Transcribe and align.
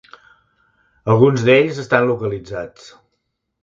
Alguns 1.15 1.45
d'ells 1.51 1.85
estan 1.87 2.11
localitzats. 2.15 2.93